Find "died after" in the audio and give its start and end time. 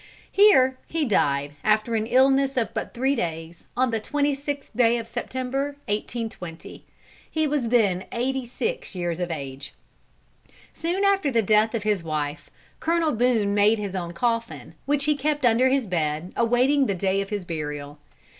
1.05-1.93